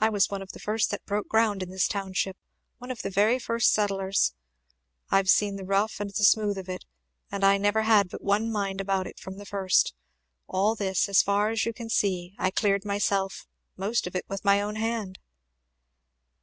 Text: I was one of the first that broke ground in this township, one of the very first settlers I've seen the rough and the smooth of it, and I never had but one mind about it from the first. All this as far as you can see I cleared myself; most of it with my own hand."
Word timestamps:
I 0.00 0.08
was 0.08 0.30
one 0.30 0.40
of 0.40 0.52
the 0.52 0.58
first 0.58 0.90
that 0.90 1.04
broke 1.04 1.28
ground 1.28 1.62
in 1.62 1.68
this 1.68 1.86
township, 1.86 2.38
one 2.78 2.90
of 2.90 3.02
the 3.02 3.10
very 3.10 3.38
first 3.38 3.70
settlers 3.70 4.32
I've 5.10 5.28
seen 5.28 5.56
the 5.56 5.66
rough 5.66 6.00
and 6.00 6.08
the 6.08 6.24
smooth 6.24 6.56
of 6.56 6.70
it, 6.70 6.86
and 7.30 7.44
I 7.44 7.58
never 7.58 7.82
had 7.82 8.08
but 8.08 8.22
one 8.22 8.50
mind 8.50 8.80
about 8.80 9.06
it 9.06 9.18
from 9.20 9.36
the 9.36 9.44
first. 9.44 9.92
All 10.46 10.74
this 10.74 11.06
as 11.06 11.20
far 11.20 11.50
as 11.50 11.66
you 11.66 11.74
can 11.74 11.90
see 11.90 12.34
I 12.38 12.50
cleared 12.50 12.86
myself; 12.86 13.46
most 13.76 14.06
of 14.06 14.16
it 14.16 14.24
with 14.26 14.42
my 14.42 14.62
own 14.62 14.76
hand." 14.76 15.18